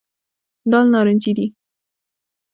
دال 0.71 0.85
نارنجي 0.93 1.31
دي. 1.37 1.45